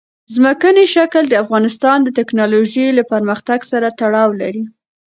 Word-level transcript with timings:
ځمکنی 0.35 0.85
شکل 0.95 1.23
د 1.29 1.33
افغانستان 1.43 1.97
د 2.03 2.09
تکنالوژۍ 2.19 2.87
له 2.97 3.03
پرمختګ 3.11 3.59
سره 3.71 3.87
تړاو 3.99 4.29
لري. 4.41 4.63